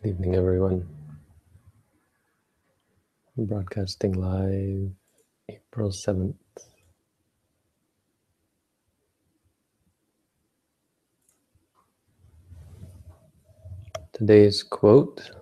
[0.00, 0.86] Good evening, everyone.
[3.36, 4.92] I'm broadcasting live
[5.48, 6.34] April 7th.
[14.12, 15.32] Today's quote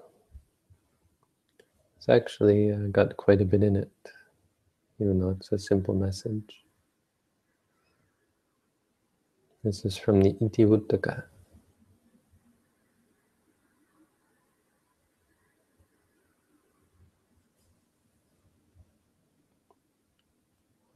[1.97, 3.93] has actually uh, got quite a bit in it,
[4.99, 6.65] even though it's a simple message.
[9.63, 11.25] This is from the Itivuttaka.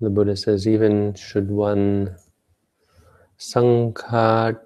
[0.03, 2.17] The Buddha says, even should one
[3.39, 4.57] sankhati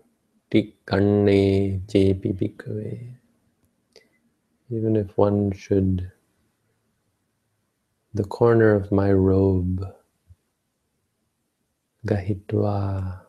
[0.86, 3.14] karne jepi bhikkhave,
[4.70, 6.10] even if one should,
[8.14, 9.84] the corner of my robe,
[12.06, 13.20] gahitva,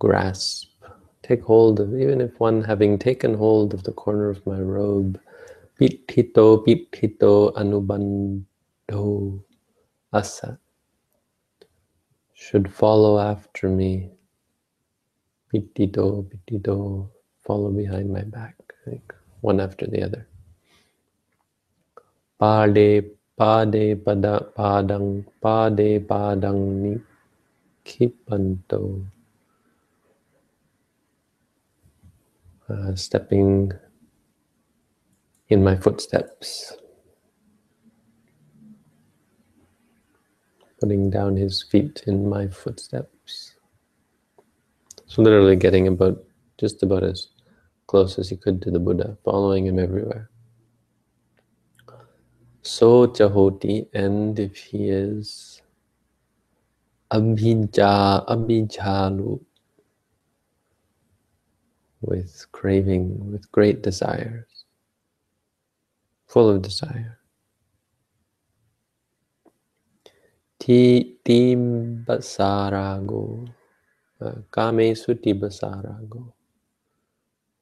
[0.00, 0.72] grasp,
[1.22, 5.20] take hold of, even if one having taken hold of the corner of my robe,
[5.78, 9.40] pitthito pitthito anubandho
[10.12, 10.58] asa,
[12.40, 14.08] should follow after me.
[15.52, 17.10] Pitito, pitito,
[17.44, 20.26] follow behind my back, like one after the other.
[22.40, 27.04] Pade, pade, pada, padang, pade, padang,
[27.84, 29.04] nikipanto.
[32.70, 33.70] Uh, stepping
[35.50, 36.72] in my footsteps.
[40.80, 43.54] Putting down his feet in my footsteps.
[45.06, 46.24] So literally getting about
[46.58, 47.28] just about as
[47.86, 50.30] close as he could to the Buddha, following him everywhere.
[52.62, 55.60] So Chahoti, and if he is
[57.10, 59.40] Abhija Abhijalu
[62.00, 64.64] with craving, with great desires,
[66.26, 67.19] full of desire.
[70.70, 73.42] Ti tim basarago,
[74.22, 75.34] uh, kame suti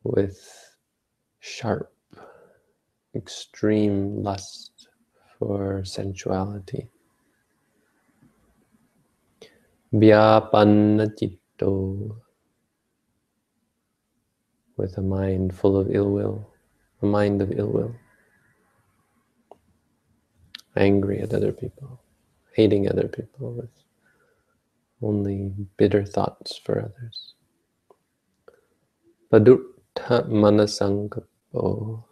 [0.04, 0.38] with
[1.40, 1.90] sharp,
[3.14, 4.88] extreme lust
[5.38, 6.86] for sensuality.
[9.94, 11.08] Vyapanna
[14.76, 16.46] with a mind full of ill will,
[17.00, 17.94] a mind of ill will,
[20.76, 21.98] angry at other people
[22.58, 23.70] hating other people with
[25.00, 27.34] only bitter thoughts for others.
[29.30, 32.02] Padutta manasankapo,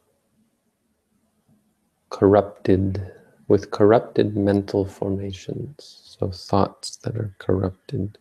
[2.11, 3.13] corrupted,
[3.49, 5.75] with corrupted mental formations,
[6.05, 8.17] so thoughts that are corrupted,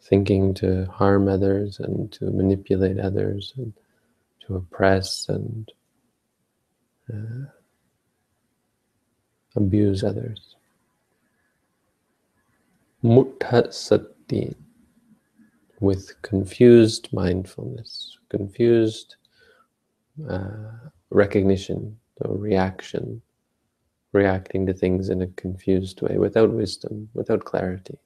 [0.00, 3.72] thinking to harm others and to manipulate others and
[4.46, 5.72] to oppress and
[7.12, 7.50] uh,
[9.56, 10.56] abuse others.
[13.02, 14.54] Mutta sati,
[15.80, 19.16] with confused mindfulness, confused
[20.28, 20.70] uh,
[21.10, 23.20] recognition or reaction,
[24.12, 27.98] reacting to things in a confused way, without wisdom, without clarity.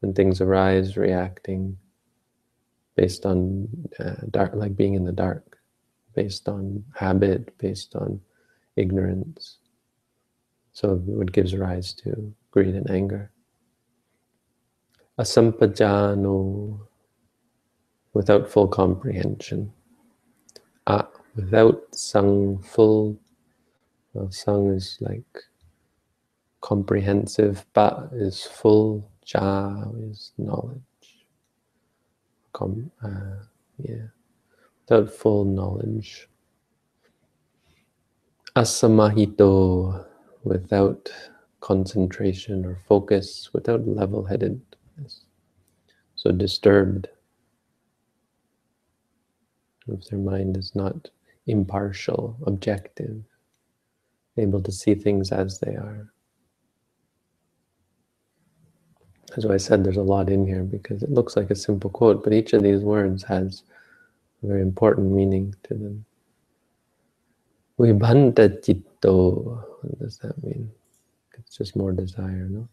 [0.00, 1.78] When things arise, reacting
[2.94, 3.68] based on
[4.00, 5.58] uh, dark, like being in the dark,
[6.14, 8.20] based on habit, based on
[8.74, 9.58] ignorance.
[10.78, 13.32] So what gives rise to greed and anger.
[15.18, 16.78] Asampajano,
[18.12, 19.72] without full comprehension.
[20.86, 23.18] A, without sang full,
[24.12, 25.42] well, sang is like
[26.60, 31.26] comprehensive, pa is full, ja is knowledge.
[32.52, 33.42] Com, uh,
[33.78, 34.06] yeah,
[34.86, 36.28] without full knowledge.
[38.54, 40.07] Asamahito,
[40.44, 41.10] without
[41.60, 45.24] concentration or focus, without level headedness.
[46.16, 47.08] So disturbed.
[49.86, 51.08] If their mind is not
[51.46, 53.22] impartial, objective,
[54.36, 56.12] able to see things as they are.
[59.36, 62.24] As I said, there's a lot in here because it looks like a simple quote,
[62.24, 63.62] but each of these words has
[64.42, 66.04] a very important meaning to them.
[69.02, 70.70] Chitto, what does that mean?
[71.38, 72.68] It's just more desire, no?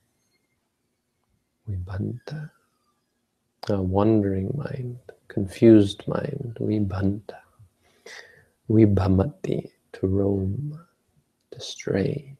[1.69, 2.49] Vibhanta.
[3.69, 7.37] A wandering mind, confused mind, vibhanta.
[8.69, 10.79] Vibhamati, to roam,
[11.51, 12.35] to stray.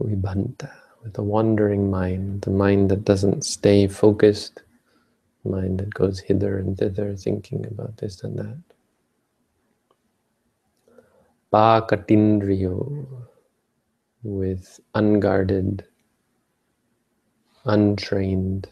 [0.00, 0.70] Vibhanta,
[1.02, 4.62] with a wandering mind, the mind that doesn't stay focused,
[5.44, 8.67] mind that goes hither and thither thinking about this and that.
[11.52, 13.06] Pakatindriyo
[14.22, 15.84] with unguarded,
[17.64, 18.68] untrained,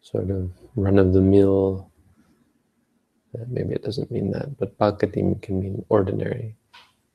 [0.00, 1.90] sort of run-of-the-mill,
[3.38, 6.56] uh, maybe it doesn't mean that, but pakatim can mean ordinary.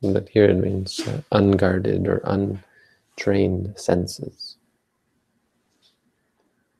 [0.02, 4.58] But here it means uh, unguarded or untrained senses.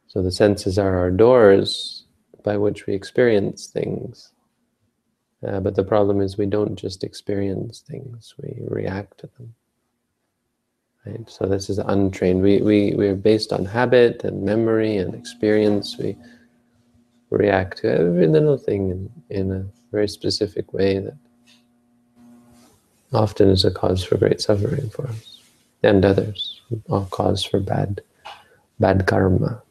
[0.08, 2.06] So the senses are our doors
[2.44, 4.32] by which we experience things.
[5.44, 9.54] Uh, but the problem is we don't just experience things, we react to them.
[11.06, 11.30] Right?
[11.30, 12.42] So this is untrained.
[12.42, 15.98] We, we, we're based on habit and memory and experience.
[15.98, 16.18] We
[17.30, 21.18] react to every little thing in, in a very specific way that
[23.14, 25.40] often is a cause for great suffering for us
[25.84, 28.02] and others, a cause for bad,
[28.80, 29.62] bad karma.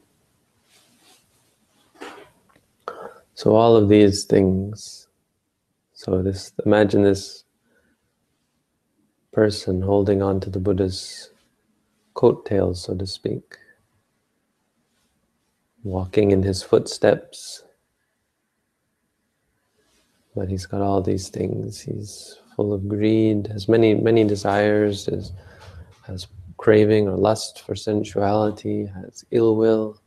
[3.34, 5.03] So all of these things,
[5.94, 7.44] so this, imagine this
[9.32, 11.30] person holding on to the Buddha's
[12.14, 13.56] coattails, so to speak,
[15.84, 17.62] walking in his footsteps.
[20.34, 21.80] But he's got all these things.
[21.80, 25.32] He's full of greed, has many, many desires, has,
[26.06, 26.26] has
[26.56, 30.00] craving or lust for sensuality, has ill will,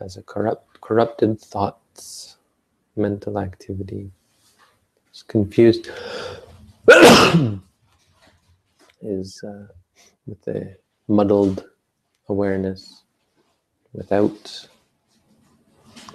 [0.00, 2.38] has a corrupt, corrupted thoughts,
[2.96, 4.10] mental activity,
[5.18, 5.90] is confused.
[9.02, 9.66] is uh,
[10.26, 10.76] with the
[11.08, 11.64] muddled
[12.28, 13.02] awareness,
[13.92, 14.68] without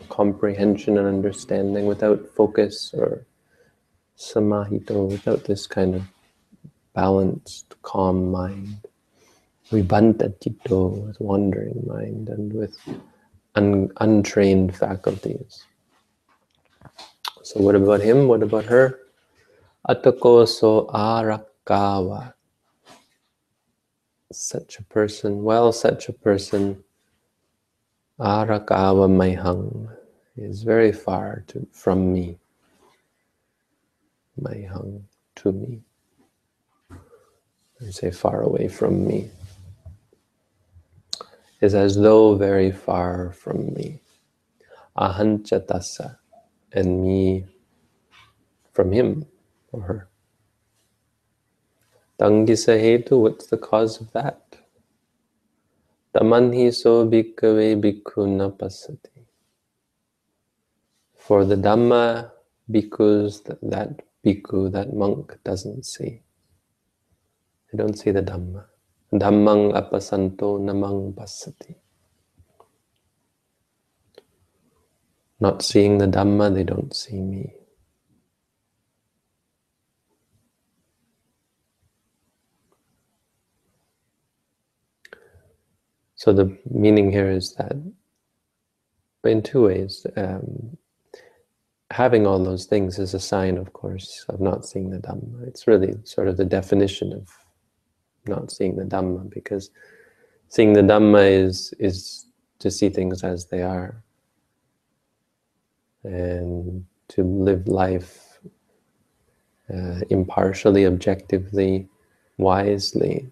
[0.09, 3.25] comprehension and understanding, without focus or
[4.17, 6.03] samahito, without this kind of
[6.93, 8.87] balanced, calm mind.
[9.71, 10.29] Vibhanta
[11.05, 12.77] with wandering mind and with
[13.55, 15.65] un untrained faculties.
[17.43, 18.27] So what about him?
[18.27, 18.99] What about her?
[19.87, 22.33] Atako so arakawa
[24.33, 26.83] such a person, well, such a person,
[28.19, 29.89] Arakawa Maihang,
[30.35, 32.37] is very far to, from me.
[34.41, 35.03] Maihang,
[35.35, 35.81] to me.
[36.91, 39.29] I say far away from me.
[41.61, 43.99] Is as though very far from me.
[44.97, 46.17] Ahanchatasa,
[46.73, 47.45] and me
[48.73, 49.25] from him
[49.71, 50.09] or her.
[52.19, 54.41] Tangisa hetu, what's the cause of that?
[56.15, 59.25] Tamanhi so bhikkhave bhikkhu na pasati.
[61.17, 62.31] For the Dhamma,
[62.71, 66.21] bhikkhus, that, that bhikkhu, that monk doesn't see.
[67.71, 68.65] They don't see the Dhamma.
[69.13, 71.75] Dhammang apasanto namang pasati.
[75.43, 77.53] Not seeing the Dhamma, they don't see me.
[86.15, 87.73] So the meaning here is that
[89.25, 90.77] in two ways, um,
[91.91, 95.45] having all those things is a sign, of course, of not seeing the Dhamma.
[95.45, 97.27] It's really sort of the definition of
[98.27, 99.71] not seeing the Dhamma, because
[100.47, 102.27] seeing the Dhamma is, is
[102.59, 104.01] to see things as they are
[106.03, 108.39] and to live life
[109.73, 111.87] uh, impartially, objectively,
[112.37, 113.27] wisely.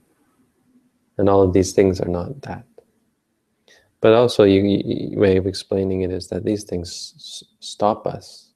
[1.18, 2.66] And all of these things are not that.
[4.02, 8.52] But also, you, you, way of explaining it is that these things stop us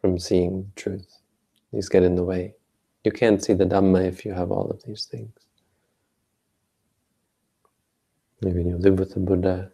[0.00, 1.18] from seeing the truth.
[1.72, 2.54] These get in the way.
[3.02, 5.32] You can't see the Dhamma if you have all of these things.
[8.42, 9.72] Maybe you live with the Buddha.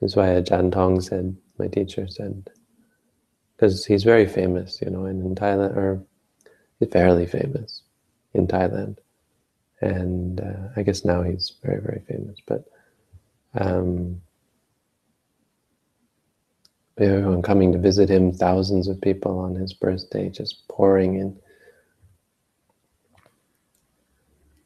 [0.00, 2.50] That's why Ajahn Tong said, my teacher said,
[3.56, 6.04] because he's very famous, you know, and in Thailand, or
[6.90, 7.82] fairly famous
[8.34, 8.98] in Thailand
[9.80, 12.38] and uh, I guess now he's very, very famous.
[12.46, 12.64] But
[13.54, 14.20] um,
[16.98, 21.38] everyone coming to visit him, thousands of people on his birthday just pouring in.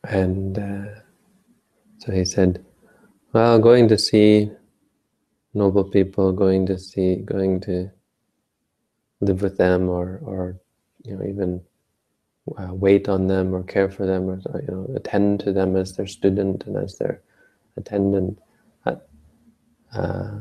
[0.04, 1.00] And uh,
[1.98, 2.64] so he said,
[3.32, 4.50] well, going to see
[5.54, 7.90] noble people, going to see, going to
[9.20, 10.60] live with them or, or
[11.04, 11.60] you know, even
[12.58, 15.96] uh, wait on them or care for them or you know attend to them as
[15.96, 17.22] their student and as their
[17.76, 18.38] attendant.
[18.84, 18.96] Uh,
[19.94, 20.40] uh,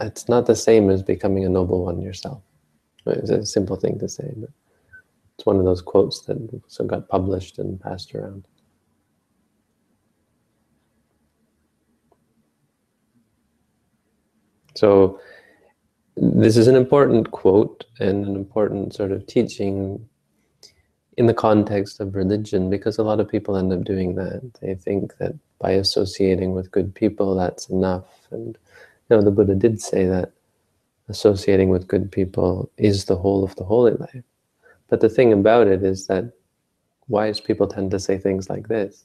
[0.00, 2.42] it's not the same as becoming a noble one yourself.
[3.06, 4.50] It's a simple thing to say, but
[5.36, 8.44] it's one of those quotes that got published and passed around.
[14.74, 15.20] So
[16.16, 20.08] this is an important quote and an important sort of teaching
[21.16, 24.50] in the context of religion because a lot of people end up doing that.
[24.60, 28.06] They think that by associating with good people, that's enough.
[28.30, 28.58] And
[29.08, 30.32] you know, the Buddha did say that
[31.08, 34.24] associating with good people is the whole of the holy life.
[34.88, 36.32] But the thing about it is that
[37.08, 39.04] wise people tend to say things like this.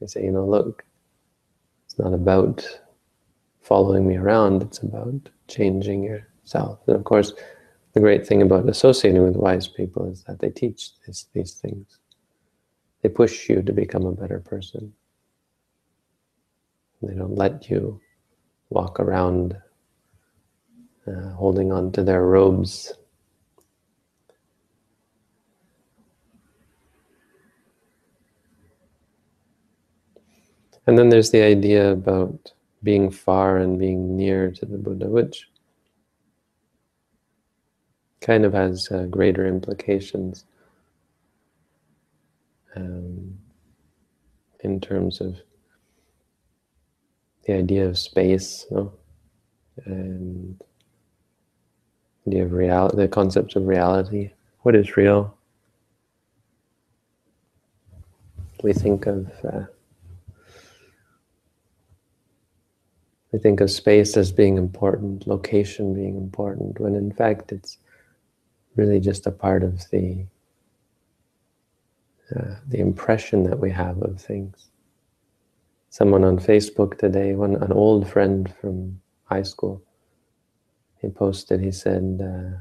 [0.00, 0.84] They say, you know, look,
[1.86, 2.66] it's not about
[3.62, 6.80] following me around, it's about changing yourself.
[6.86, 7.32] And of course,
[7.92, 11.98] the great thing about associating with wise people is that they teach this, these things.
[13.02, 14.92] They push you to become a better person.
[17.02, 18.00] They don't let you
[18.70, 19.56] walk around
[21.06, 22.92] uh, holding on to their robes.
[30.86, 32.52] And then there's the idea about
[32.82, 35.48] being far and being near to the Buddha, which
[38.20, 40.44] kind of has uh, greater implications
[42.76, 43.38] um,
[44.60, 45.36] in terms of
[47.44, 48.92] the idea of space no?
[49.84, 50.62] and
[52.26, 54.30] the idea of reality, the concept of reality.
[54.60, 55.36] What is real?
[58.62, 59.64] We think of uh,
[63.32, 67.78] we think of space as being important, location being important, when in fact it's
[68.76, 70.24] really just a part of the
[72.36, 74.68] uh, the impression that we have of things.
[75.90, 79.82] Someone on Facebook today, one an old friend from high school,
[81.00, 81.60] he posted.
[81.60, 82.58] He said, uh,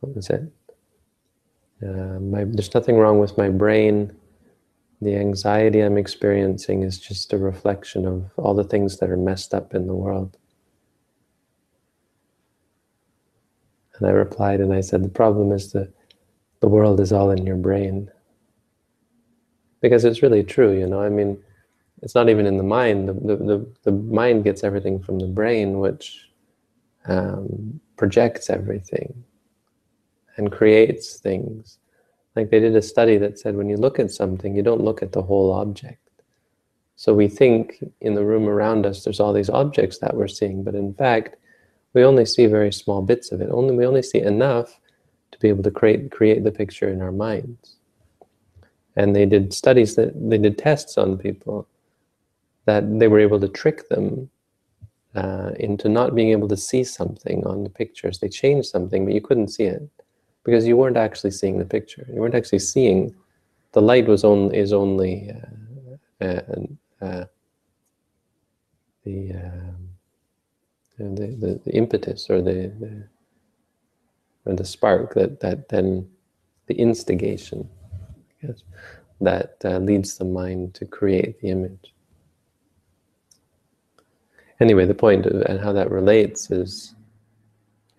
[0.00, 0.42] "What was it?
[1.82, 4.12] Uh, my, there's nothing wrong with my brain.
[5.00, 9.54] The anxiety I'm experiencing is just a reflection of all the things that are messed
[9.54, 10.36] up in the world."
[13.98, 15.92] And I replied and I said, the problem is that
[16.60, 18.10] the world is all in your brain.
[19.80, 21.42] Because it's really true, you know, I mean,
[22.02, 23.08] it's not even in the mind.
[23.08, 26.28] The, the, the, the mind gets everything from the brain, which
[27.06, 29.24] um, projects everything
[30.36, 31.78] and creates things.
[32.38, 35.02] Like they did a study that said when you look at something, you don't look
[35.02, 36.08] at the whole object.
[36.94, 40.62] So we think in the room around us, there's all these objects that we're seeing,
[40.62, 41.34] but in fact,
[41.94, 43.50] we only see very small bits of it.
[43.50, 44.78] Only we only see enough
[45.32, 47.74] to be able to create create the picture in our minds.
[48.94, 51.66] And they did studies that they did tests on people
[52.66, 54.30] that they were able to trick them
[55.16, 58.20] uh, into not being able to see something on the pictures.
[58.20, 59.90] They changed something, but you couldn't see it
[60.48, 62.06] because you weren't actually seeing the picture.
[62.08, 63.14] You weren't actually seeing.
[63.72, 65.30] The light was on is only
[66.22, 66.40] uh, uh,
[67.02, 67.24] uh
[69.04, 69.90] the um,
[70.96, 73.04] the, the, the impetus or the, the
[74.46, 76.08] or the spark that that then
[76.66, 77.68] the instigation
[78.42, 78.62] yes,
[79.20, 81.92] that uh, leads the mind to create the image.
[84.60, 86.94] Anyway, the point of, and how that relates is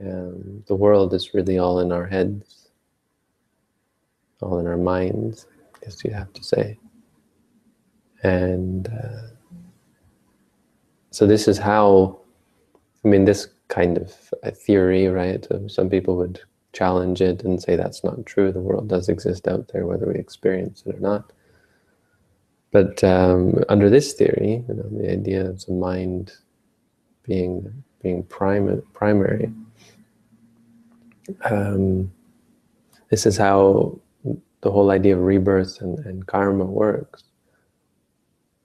[0.02, 2.70] um, the world is really all in our heads,
[4.42, 6.78] all in our minds, I guess you have to say.
[8.24, 9.28] And uh,
[11.12, 12.20] so this is how
[13.04, 14.12] I mean, this kind of
[14.58, 15.46] theory, right?
[15.68, 16.42] Some people would
[16.74, 18.52] challenge it and say that's not true.
[18.52, 21.32] The world does exist out there, whether we experience it or not.
[22.72, 26.34] But um, under this theory, you know, the idea of the mind
[27.24, 29.52] being being prim- primary,
[31.46, 32.12] um,
[33.10, 34.00] this is how
[34.62, 37.24] the whole idea of rebirth and, and karma works.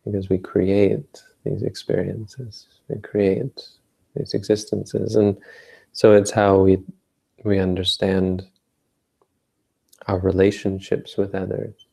[0.05, 3.69] Because we create these experiences, we create
[4.15, 5.17] these existences.
[5.17, 5.37] And
[5.93, 6.79] so it's how we
[7.45, 8.47] we understand
[10.07, 11.87] our relationships with others,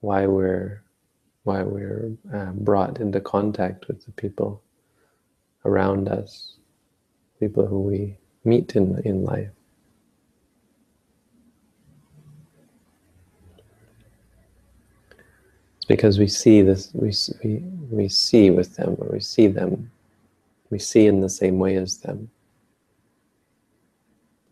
[0.00, 0.82] why we're
[1.44, 4.62] why we're uh, brought into contact with the people
[5.64, 6.54] around us,
[7.40, 9.50] people who we meet in in life.
[15.76, 17.12] It's because we see this, we,
[17.44, 17.56] we,
[17.90, 19.90] we see with them, or we see them
[20.72, 22.30] we see in the same way as them.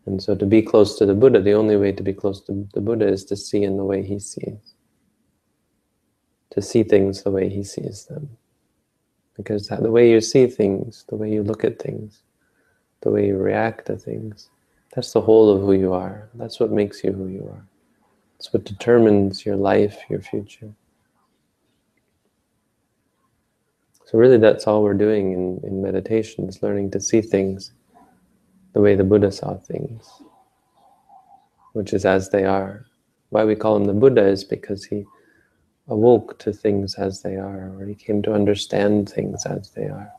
[0.05, 2.67] And so to be close to the Buddha, the only way to be close to
[2.73, 4.75] the Buddha is to see in the way he sees.
[6.51, 8.29] To see things the way he sees them.
[9.35, 12.21] Because the way you see things, the way you look at things,
[13.01, 14.49] the way you react to things,
[14.93, 16.29] that's the whole of who you are.
[16.35, 17.65] That's what makes you who you are.
[18.37, 20.69] It's what determines your life, your future.
[24.11, 27.71] So really that's all we're doing in, in meditation is learning to see things
[28.73, 30.05] the way the Buddha saw things,
[31.71, 32.85] which is as they are.
[33.29, 35.05] Why we call him the Buddha is because he
[35.87, 40.11] awoke to things as they are, or he came to understand things as they are.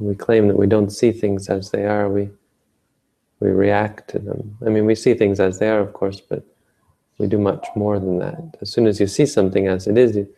[0.00, 2.28] We claim that we don't see things as they are, we,
[3.38, 4.58] we react to them.
[4.66, 6.44] I mean, we see things as they are, of course, but
[7.18, 8.56] we do much more than that.
[8.60, 10.28] As soon as you see something as it is, you,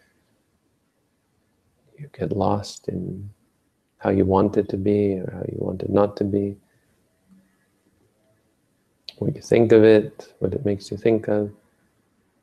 [2.03, 3.31] you get lost in
[3.99, 6.57] how you want it to be or how you want it not to be.
[9.19, 11.53] What you think of it, what it makes you think of,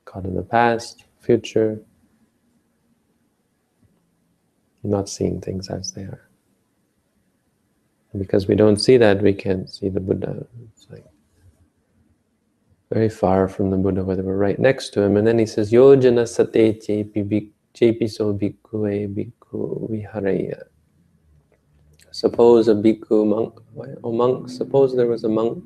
[0.06, 1.82] caught in the past, future,
[4.84, 6.30] not seeing things as they are.
[8.14, 10.48] And because we don't see that, we can't see the Buddha.
[10.74, 11.06] It's like
[12.90, 15.18] very far from the Buddha, whether we're right next to him.
[15.18, 16.82] And then he says, Yojana sate
[17.74, 20.64] chepi so bhikkhu eh, e bhikkhu viharaya.
[22.12, 23.60] Suppose a bhikkhu monk,
[24.04, 25.64] or monk, suppose there was a monk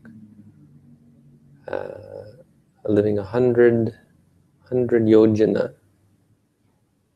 [1.68, 2.24] uh,
[2.86, 3.98] living a hundred,
[4.70, 5.74] hundred yojana,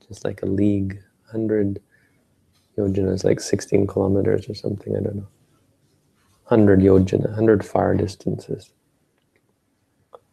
[0.07, 1.81] just like a league, hundred
[2.77, 5.27] yojana is like 16 kilometers or something, I don't know.
[6.45, 8.71] 100 yojana, 100 far distances.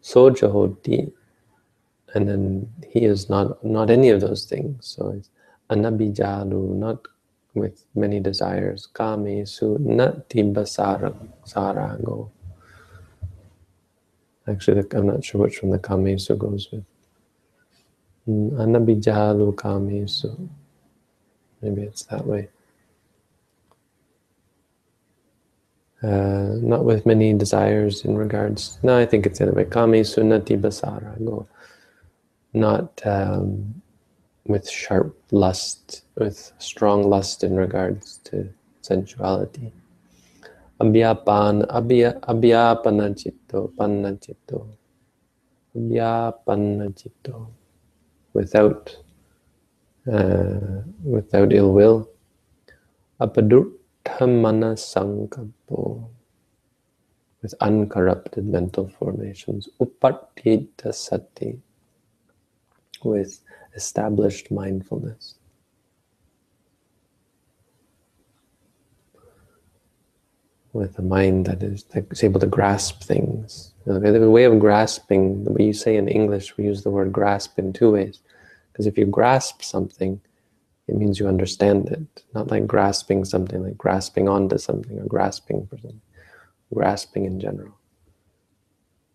[0.00, 1.12] Sojahoti,
[2.14, 4.86] and then he is not not any of those things.
[4.86, 5.20] So
[5.70, 7.06] anabijalu, not
[7.54, 8.86] with many desires.
[8.86, 12.30] Kame su nati sarango.
[14.46, 16.84] Actually, I'm not sure which one the kame su goes with.
[18.28, 20.48] Mm, anabijalu kame su.
[21.62, 22.48] Maybe it's that way.
[26.02, 28.78] Uh, not with many desires in regards.
[28.82, 29.64] No, I think it's the other way.
[29.64, 31.16] Kame sunati basara.
[31.24, 31.48] Go.
[32.52, 33.82] Not um,
[34.46, 38.48] with sharp lust, with strong lust in regards to
[38.82, 39.72] sensuality.
[40.80, 43.68] Abhyapan, abhya, abhyapana chitta.
[48.34, 48.96] Without,
[50.12, 52.08] uh, without ill will.
[54.76, 56.08] Sankapo.
[57.40, 59.68] With uncorrupted mental formations.
[59.80, 61.58] Upattita sati.
[63.02, 63.40] With
[63.74, 65.34] established mindfulness.
[70.72, 73.72] With a mind that is, that is able to grasp things.
[73.86, 76.90] You know, the way of grasping, the way you say in English, we use the
[76.90, 78.20] word grasp in two ways.
[78.72, 80.20] Because if you grasp something,
[80.88, 82.24] it means you understand it.
[82.34, 86.00] Not like grasping something, like grasping onto something or grasping for something.
[86.72, 87.78] Grasping in general.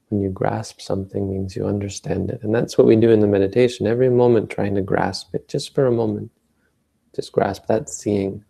[0.10, 2.42] When you grasp something means you understand it.
[2.42, 3.86] And that's what we do in the meditation.
[3.86, 6.32] Every moment trying to grasp it, just for a moment.
[7.16, 8.44] Just grasp that seeing.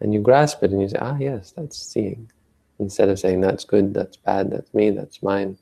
[0.00, 2.30] And you grasp it and you say, ah, yes, that's seeing.
[2.78, 5.58] Instead of saying, that's good, that's bad, that's me, that's mine.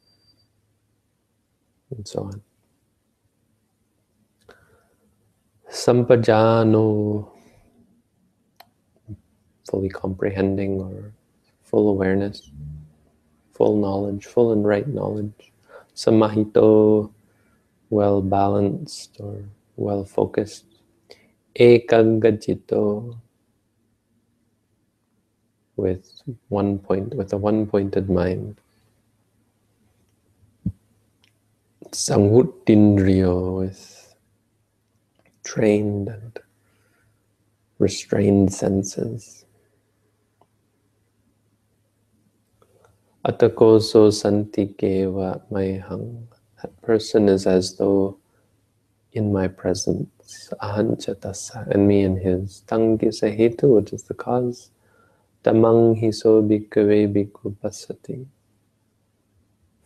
[1.91, 2.43] And so on.
[5.71, 7.31] Sampajano,
[9.71, 11.13] fully comprehending or
[11.63, 12.51] full awareness
[13.55, 15.53] full knowledge, full and right knowledge.
[15.95, 17.11] Samahito,
[17.91, 19.45] well balanced or
[19.77, 20.67] well focused.
[21.59, 23.17] Ekagajito,
[25.77, 28.61] with one point, with a one pointed mind.
[31.91, 34.17] Sanghutindriyo, with
[35.45, 36.39] trained and
[37.79, 39.44] restrained senses.
[43.25, 46.27] Atakoso santikeva mayhang.
[46.61, 48.19] That person is as though
[49.13, 50.53] in my presence.
[50.61, 51.71] Ahanchatasa.
[51.71, 52.63] And me and his.
[52.69, 54.71] Tangi sahetu, which is the cause.
[55.43, 58.27] Damang hiso bhikkhave bhikkhu pasati.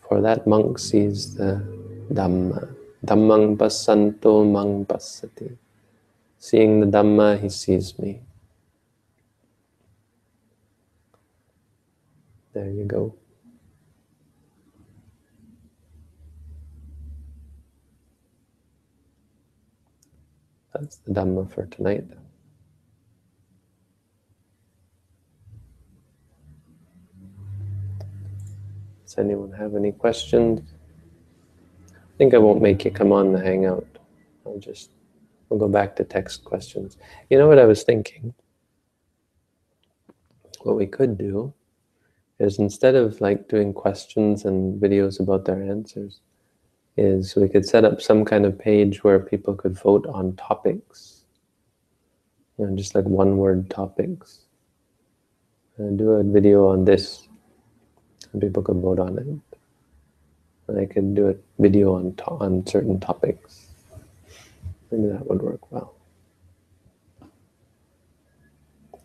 [0.00, 1.62] For that monk sees the
[2.12, 2.74] Dhamma.
[3.06, 5.56] Dhammang pasanto mang pasati.
[6.40, 8.20] Seeing the Dhamma, he sees me.
[12.52, 13.14] There you go.
[20.74, 22.04] That's the Dhamma for tonight.
[29.04, 30.60] Does anyone have any questions?
[31.90, 33.86] I think I won't make you come on the Hangout.
[34.44, 34.90] I'll just,
[35.48, 36.98] we'll go back to text questions.
[37.30, 38.34] You know what I was thinking?
[40.62, 41.54] What we could do
[42.38, 46.20] is instead of like doing questions and videos about their answers,
[46.98, 51.18] is we could set up some kind of page where people could vote on topics
[52.58, 54.40] you know, just like one word topics.
[55.78, 57.28] And do a video on this,
[58.32, 59.58] and people could vote on it.
[60.66, 63.68] And I could do a video on on certain topics.
[64.90, 65.94] Maybe that would work well.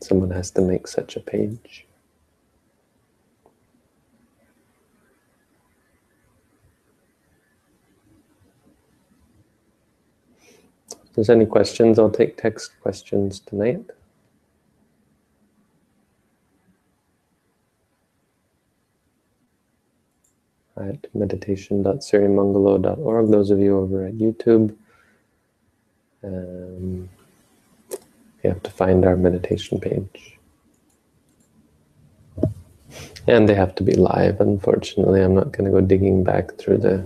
[0.01, 1.85] Someone has to make such a page.
[11.13, 13.85] If there's any questions, I'll take text questions tonight.
[20.75, 24.75] At meditation.sirimangalo.org, those of you over at YouTube,
[26.23, 27.07] um,
[27.91, 30.39] you have to find our meditation page.
[33.27, 35.21] And they have to be live, unfortunately.
[35.21, 37.05] I'm not going to go digging back through the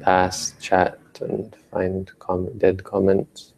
[0.00, 3.52] past chat and find comment, dead comments.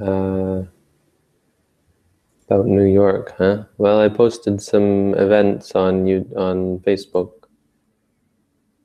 [0.00, 0.64] Uh,
[2.50, 3.64] about New York, huh?
[3.78, 7.30] Well, I posted some events on you on Facebook.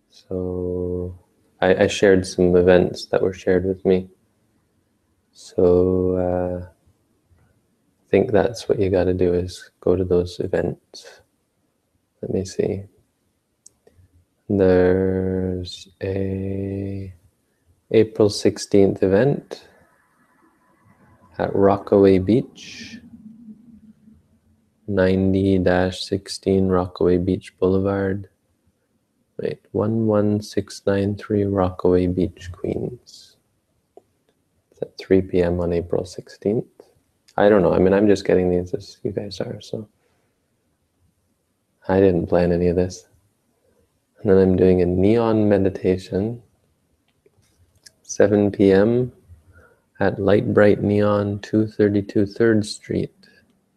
[0.09, 1.17] So
[1.61, 4.07] I, I shared some events that were shared with me.
[5.31, 11.21] So uh, I think that's what you got to do is go to those events.
[12.21, 12.83] Let me see.
[14.47, 17.13] There's a
[17.89, 19.65] April 16th event
[21.37, 22.99] at Rockaway Beach,
[24.89, 28.29] 90-16 Rockaway Beach Boulevard.
[29.37, 33.35] Wait, 11693 Rockaway Beach, Queens.
[34.71, 35.59] It's at 3 p.m.
[35.59, 36.65] on April 16th.
[37.37, 37.73] I don't know.
[37.73, 39.89] I mean, I'm just getting these as you guys are, so
[41.89, 43.07] I didn't plan any of this.
[44.21, 46.41] And then I'm doing a neon meditation,
[48.03, 49.11] 7 p.m
[49.99, 53.13] at Light Bright Neon 232 3rd Street,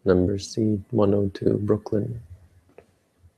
[0.05, 2.21] number C 102, Brooklyn.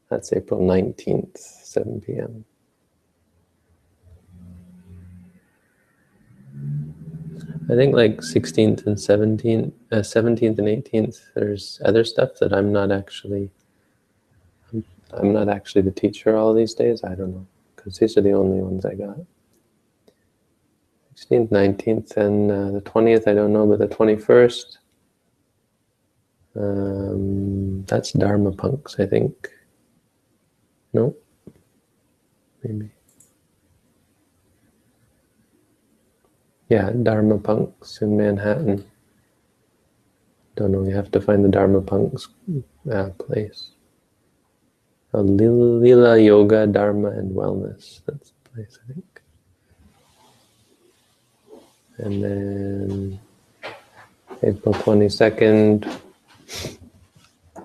[0.08, 2.44] That's April 19th, 7 p.m.
[7.70, 12.72] I think like 16th and 17th, uh, 17th and 18th, there's other stuff that I'm
[12.72, 13.48] not actually,
[14.72, 17.04] I'm, I'm not actually the teacher all these days.
[17.04, 19.18] I don't know, because these are the only ones I got.
[21.20, 24.78] 16th, 19th, and uh, the 20th, I don't know, but the 21st,
[26.56, 29.50] um, that's Dharma Punks, I think.
[30.92, 31.14] No?
[32.64, 32.90] Maybe.
[36.68, 38.84] Yeah, Dharma Punks in Manhattan.
[40.56, 42.28] Don't know, you have to find the Dharma Punks
[42.90, 43.72] uh, place.
[45.12, 48.00] Oh, Lila Yoga, Dharma, and Wellness.
[48.06, 49.09] That's the place, I think.
[52.02, 53.20] And then
[54.42, 56.00] April 22nd,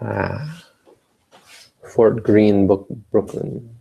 [0.01, 0.63] ah,
[1.87, 2.67] Fort Greene,
[3.11, 3.77] Brooklyn,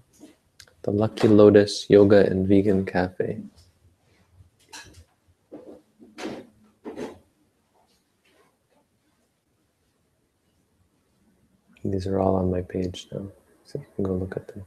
[0.82, 3.40] the Lucky Lotus Yoga and Vegan Cafe.
[11.84, 13.26] These are all on my page now,
[13.64, 14.62] so you can go look at them.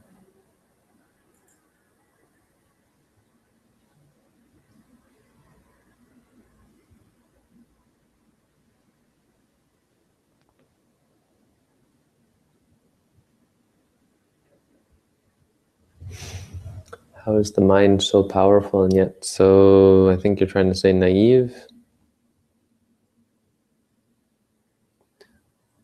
[17.28, 20.94] How is the mind so powerful and yet so, I think you're trying to say
[20.94, 21.54] naive?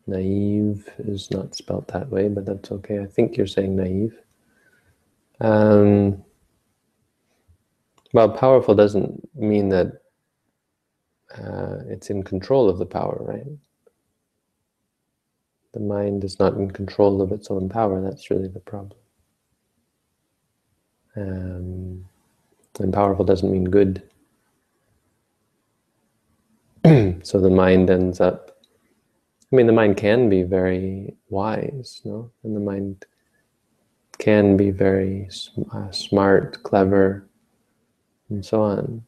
[0.07, 2.99] Naive is not spelt that way, but that's okay.
[2.99, 4.19] I think you're saying naive.
[5.39, 6.23] Um,
[8.11, 10.01] well, powerful doesn't mean that
[11.37, 13.59] uh, it's in control of the power, right?
[15.73, 18.01] The mind is not in control of its own power.
[18.01, 18.97] That's really the problem.
[21.15, 22.05] Um,
[22.79, 24.03] and powerful doesn't mean good.
[27.23, 28.57] so the mind ends up,
[29.51, 32.31] I mean, the mind can be very wise, no?
[32.43, 33.05] And the mind
[34.17, 35.29] can be very
[35.73, 37.27] uh, smart, clever,
[38.29, 39.03] and so on.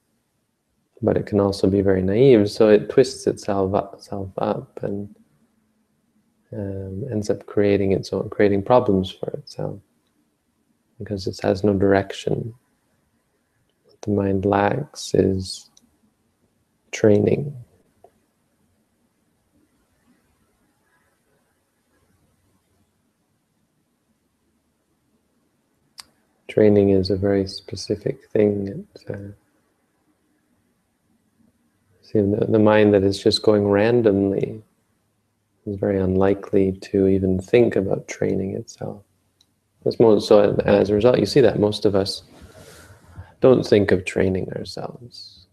[1.01, 5.15] But it can also be very naive, so it twists itself up, itself up and
[6.53, 9.79] um, ends up creating its own, creating problems for itself
[10.99, 12.53] because it has no direction.
[13.85, 15.69] What the mind lacks is
[16.91, 17.55] training.
[26.47, 28.67] Training is a very specific thing.
[28.67, 29.17] It, uh,
[32.01, 34.63] see, the, the mind that is just going randomly
[35.67, 39.03] is very unlikely to even think about training itself.
[39.99, 42.23] Most, so as a result, you see that most of us
[43.39, 45.47] don't think of training ourselves.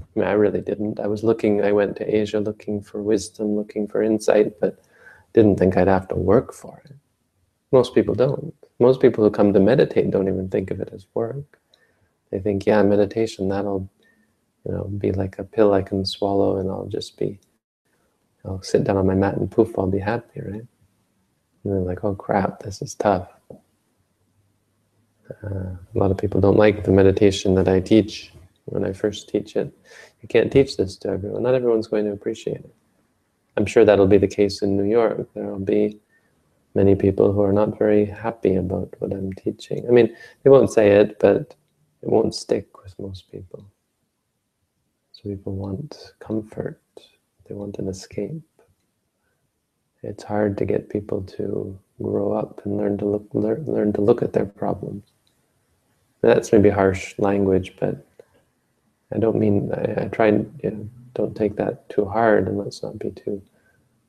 [0.00, 1.00] I mean, I really didn't.
[1.00, 4.82] I was looking, I went to Asia looking for wisdom, looking for insight, but
[5.32, 6.96] didn't think I'd have to work for it.
[7.72, 8.54] Most people don't.
[8.78, 11.60] Most people who come to meditate don't even think of it as work.
[12.30, 13.88] They think, yeah, meditation, that'll,
[14.64, 17.38] you know, be like a pill I can swallow and I'll just be,
[18.44, 20.66] I'll sit down on my mat and poof, I'll be happy, right?
[21.64, 23.28] And they're like, oh crap, this is tough.
[25.44, 28.32] Uh, a lot of people don't like the meditation that I teach
[28.64, 29.72] when I first teach it.
[30.22, 31.42] You can't teach this to everyone.
[31.42, 32.74] Not everyone's going to appreciate it.
[33.56, 35.28] I'm sure that'll be the case in New York.
[35.34, 36.00] There will be
[36.74, 39.86] many people who are not very happy about what I'm teaching.
[39.88, 41.54] I mean, they won't say it, but
[42.02, 43.64] it won't stick with most people.
[45.12, 46.80] So people want comfort.
[47.46, 48.42] They want an escape
[50.02, 54.00] it's hard to get people to grow up and learn to look learn, learn to
[54.00, 55.04] look at their problems.
[56.22, 58.06] That's maybe harsh language, but
[59.12, 62.82] I don't mean I, I try you know, don't take that too hard and let's
[62.82, 63.42] not be too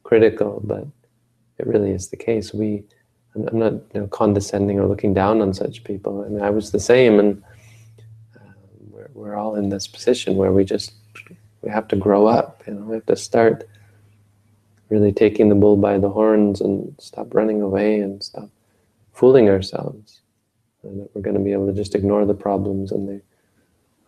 [0.04, 0.86] critical, but
[1.58, 2.54] it really is the case.
[2.54, 2.84] We
[3.36, 6.24] I'm, I'm not you know, condescending or looking down on such people.
[6.24, 7.44] I mean, I was the same, and
[8.36, 8.54] uh,
[8.90, 10.94] we're we're all in this position where we just
[11.62, 12.64] we have to grow up.
[12.66, 13.68] You know, we have to start
[14.92, 18.50] really taking the bull by the horns and stop running away and stop
[19.14, 20.20] fooling ourselves.
[20.84, 23.22] And that we're going to be able to just ignore the problems and they,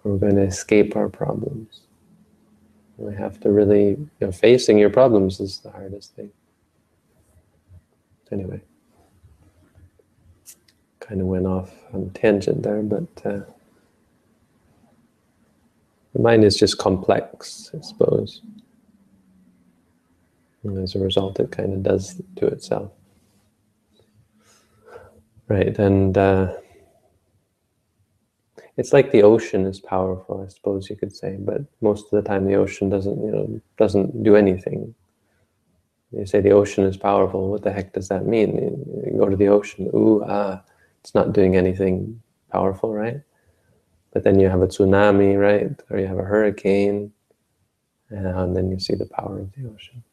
[0.03, 1.81] we're going to escape our problems.
[2.97, 6.31] And we have to really, you know, facing your problems is the hardest thing.
[8.31, 8.59] Anyway,
[10.99, 13.41] kind of went off on tangent there, but uh,
[16.13, 18.41] the mind is just complex, I suppose.
[20.63, 22.91] And as a result, it kind of does to itself.
[25.49, 26.55] Right, and uh,
[28.77, 32.27] it's like the ocean is powerful, I suppose you could say, but most of the
[32.27, 34.95] time the ocean doesn't, you know, doesn't do anything.
[36.11, 38.55] You say the ocean is powerful, what the heck does that mean?
[39.05, 40.63] You go to the ocean, ooh, ah,
[41.01, 42.21] it's not doing anything
[42.51, 43.21] powerful, right?
[44.11, 45.71] But then you have a tsunami, right?
[45.89, 47.11] Or you have a hurricane,
[48.09, 50.03] and then you see the power of the ocean.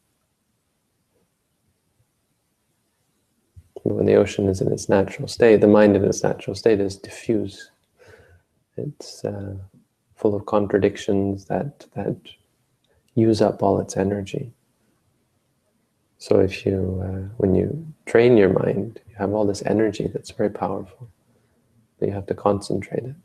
[3.83, 6.95] When the ocean is in its natural state, the mind in its natural state is
[6.97, 7.71] diffuse.
[8.77, 9.55] It's uh,
[10.15, 12.15] full of contradictions that that
[13.15, 14.53] use up all its energy.
[16.17, 20.29] So if you, uh, when you train your mind, you have all this energy that's
[20.29, 21.09] very powerful,
[21.99, 23.15] but you have to concentrate it.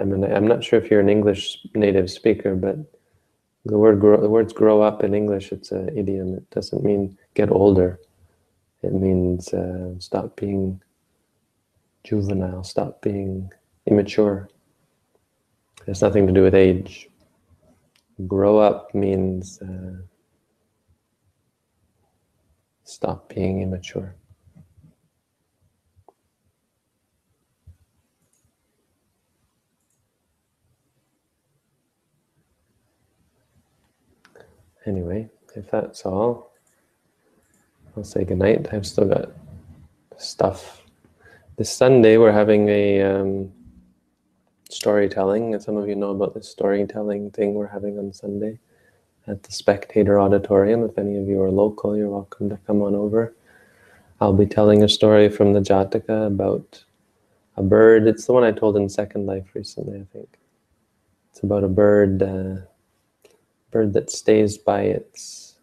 [0.00, 2.76] I'm not sure if you're an English native speaker, but
[3.64, 6.34] the word grow, the words grow up in English, it's an idiom.
[6.34, 7.98] It doesn't mean get older.
[8.82, 10.80] It means uh, stop being
[12.04, 13.50] juvenile, stop being
[13.86, 14.48] immature.
[15.80, 17.08] It has nothing to do with age.
[18.26, 20.02] Grow up means uh,
[22.84, 24.14] stop being immature.
[34.86, 36.52] Anyway, if that's all,
[37.96, 38.72] I'll say goodnight.
[38.72, 39.30] I've still got
[40.18, 40.82] stuff.
[41.56, 43.52] This Sunday, we're having a um,
[44.68, 48.58] storytelling, and some of you know about this storytelling thing we're having on Sunday
[49.26, 50.84] at the Spectator Auditorium.
[50.84, 53.34] If any of you are local, you're welcome to come on over.
[54.20, 56.84] I'll be telling a story from the Jataka about
[57.56, 58.06] a bird.
[58.06, 60.38] It's the one I told in Second Life recently, I think.
[61.30, 62.22] It's about a bird.
[62.22, 62.56] Uh,
[63.70, 65.56] bird that stays by its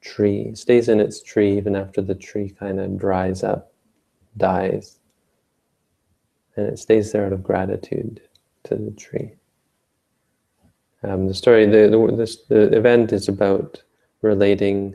[0.00, 3.72] tree, stays in its tree even after the tree kind of dries up,
[4.36, 4.98] dies.
[6.56, 8.22] And it stays there out of gratitude
[8.64, 9.32] to the tree.
[11.02, 13.82] Um, the story, the, the, this, the event is about
[14.22, 14.94] relating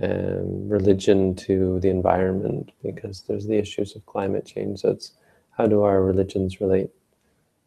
[0.00, 4.80] um, religion to the environment because there's the issues of climate change.
[4.80, 5.12] So it's
[5.50, 6.90] how do our religions relate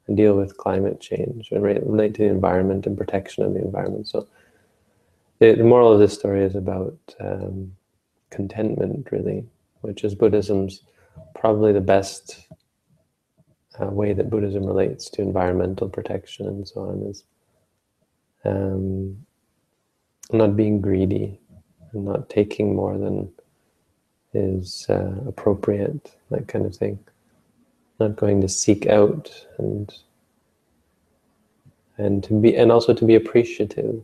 [0.08, 4.08] and deal with climate change and relate to the environment and protection of the environment.
[4.08, 4.28] So
[5.40, 7.76] the, the moral of this story is about um,
[8.30, 9.46] contentment, really,
[9.82, 10.82] which is Buddhism's
[11.34, 12.48] probably the best
[13.82, 17.24] uh, way that Buddhism relates to environmental protection and so on is
[18.46, 19.18] um,
[20.32, 21.40] not being greedy
[21.92, 23.32] and not taking more than
[24.36, 27.00] is uh, appropriate, that kind of thing.
[28.00, 29.94] Not going to seek out and
[31.98, 34.04] and to be and also to be appreciative.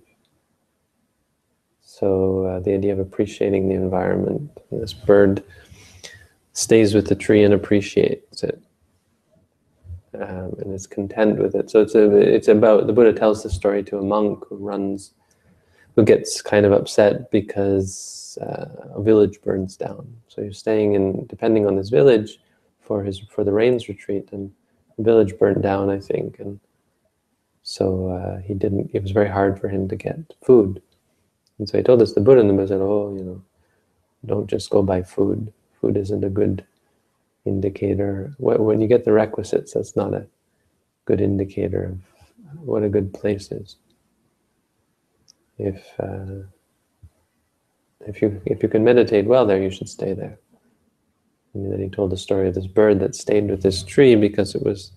[1.82, 4.49] So uh, the idea of appreciating the environment.
[4.71, 5.43] This bird
[6.54, 8.62] stays with the tree and appreciates it
[10.13, 11.69] um, and is content with it.
[11.69, 15.12] So it's a, it's about the Buddha tells the story to a monk who runs,
[15.95, 20.13] who gets kind of upset because uh, a village burns down.
[20.27, 22.39] So you're staying in, depending on this village,
[22.82, 24.52] for his for the rains retreat, and
[24.98, 26.60] the village burned down, I think, and
[27.63, 28.91] so uh, he didn't.
[28.94, 30.82] It was very hard for him to get food,
[31.60, 33.41] and so he told us the Buddha and the Buddha said, "Oh, you know,
[34.26, 35.54] don't just go by food.
[35.80, 36.65] Food isn't a good."
[37.46, 38.34] indicator.
[38.38, 40.28] When you get the requisites, that's not a
[41.06, 43.78] good indicator of what a good place is.
[45.58, 46.44] If uh,
[48.08, 50.39] if you if you can meditate well there, you should stay there.
[51.53, 54.55] And then he told the story of this bird that stayed with this tree because
[54.55, 54.91] it was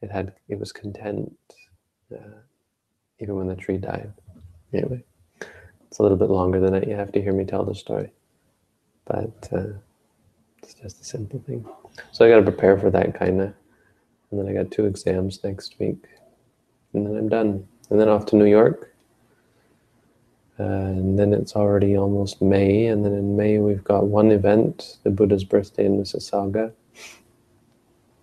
[0.00, 1.36] it had it was content
[2.12, 2.38] uh,
[3.20, 4.12] even when the tree died.
[4.72, 5.02] Anyway,
[5.86, 6.88] it's a little bit longer than that.
[6.88, 8.10] You have to hear me tell the story,
[9.04, 9.48] but.
[9.52, 9.78] Uh,
[10.64, 11.64] it's just a simple thing.
[12.12, 13.52] So I got to prepare for that kind of.
[14.30, 16.06] And then I got two exams next week.
[16.94, 17.68] And then I'm done.
[17.90, 18.93] And then off to New York.
[20.58, 22.86] And then it's already almost May.
[22.86, 26.72] And then in May, we've got one event, the Buddha's birthday in Mississauga.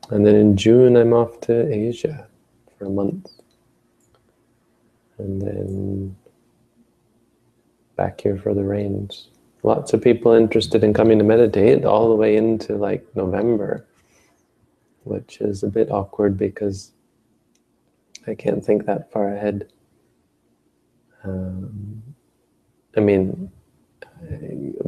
[0.09, 2.27] And then in June, I'm off to Asia
[2.77, 3.29] for a month.
[5.17, 6.15] And then
[7.95, 9.27] back here for the rains
[9.63, 13.85] lots of people interested in coming to meditate all the way into like November,
[15.03, 16.91] which is a bit awkward because
[18.27, 19.71] I can't think that far ahead.
[21.23, 22.01] Um,
[22.95, 23.51] I mean,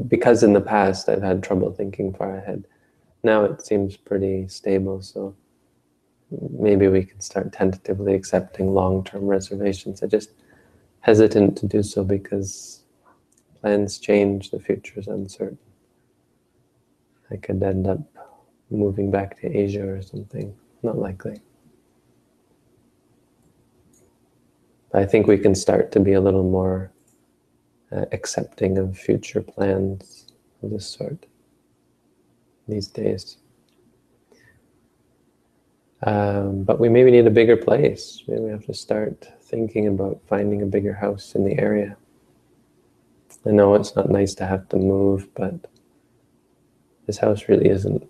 [0.08, 2.66] because in the past I've had trouble thinking far ahead.
[3.24, 5.36] Now it seems pretty stable, so
[6.52, 10.04] maybe we can start tentatively accepting long-term reservations.
[10.04, 10.32] I just
[11.02, 12.84] hesitant to do so because
[13.62, 15.58] plans change, the future is uncertain.
[17.32, 18.00] I could end up
[18.70, 20.54] moving back to Asia or something.
[20.82, 21.40] Not likely.
[24.94, 26.92] I think we can start to be a little more
[27.94, 30.28] uh, accepting of future plans
[30.62, 31.26] of this sort
[32.68, 33.38] these days.
[36.06, 38.24] Um, but we maybe need a bigger place.
[38.28, 41.96] Maybe we have to start thinking about finding a bigger house in the area.
[43.46, 45.54] I know it's not nice to have to move, but
[47.08, 48.08] this house really isn't.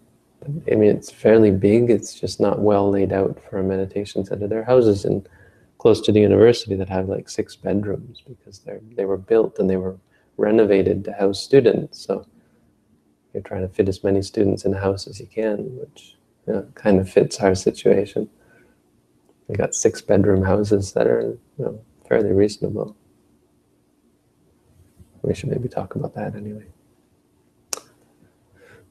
[0.72, 1.90] I mean, it's fairly big.
[1.90, 4.48] It's just not well laid out for a meditation center.
[4.48, 5.26] There are houses in
[5.84, 9.70] close to the university that have like six bedrooms because they're they were built and
[9.70, 9.98] they were
[10.38, 12.00] renovated to house students.
[12.06, 12.26] So
[13.34, 16.16] you're trying to fit as many students in a house as you can, which
[16.48, 18.30] you know, kind of fits our situation.
[19.50, 22.96] We got six bedroom houses that are you know, fairly reasonable.
[25.22, 26.68] We should maybe talk about that anyway.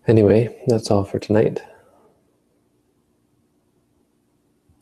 [0.06, 1.62] Anyway, that's all for tonight.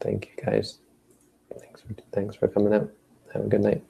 [0.00, 0.79] Thank you guys.
[2.12, 2.90] Thanks for, coming out.
[3.32, 3.82] Have a good night.